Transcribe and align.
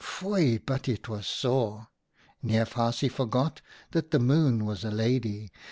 "Foei! 0.19 0.57
but 0.65 0.89
it 0.89 1.07
was 1.07 1.27
sore! 1.27 1.89
Neef 2.41 2.73
Haasje 2.73 3.11
forgot 3.11 3.61
that 3.91 4.09
the 4.09 4.17
Moon 4.17 4.65
was 4.65 4.83
a 4.83 4.89
Lady. 4.89 5.51